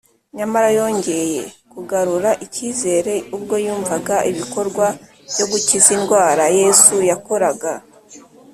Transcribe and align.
nyamara 0.37 0.69
yongeye 0.79 1.41
kugarura 1.71 2.29
icyizere 2.45 3.13
ubwo 3.35 3.55
yumvaga 3.65 4.15
ibikorwa 4.31 4.85
byo 5.31 5.45
gukiza 5.51 5.89
indwara 5.97 6.43
yesu 6.59 6.95
yakoraga 7.09 7.71